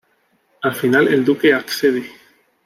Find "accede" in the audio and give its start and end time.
1.53-2.03